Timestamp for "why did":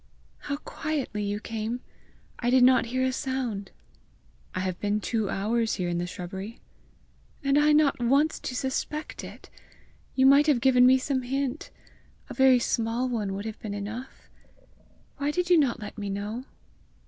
15.17-15.51